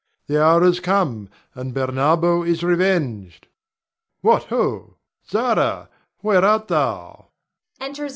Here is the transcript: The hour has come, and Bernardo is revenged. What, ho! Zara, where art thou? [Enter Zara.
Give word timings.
The 0.25 0.43
hour 0.43 0.61
has 0.63 0.79
come, 0.79 1.29
and 1.53 1.75
Bernardo 1.75 2.41
is 2.41 2.63
revenged. 2.63 3.45
What, 4.21 4.45
ho! 4.45 4.95
Zara, 5.29 5.89
where 6.21 6.43
art 6.43 6.69
thou? 6.69 7.27
[Enter 7.79 8.07
Zara. 8.07 8.09